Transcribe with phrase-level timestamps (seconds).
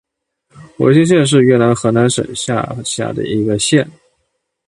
[0.79, 3.87] 维先县是越南河南省下辖的一个县。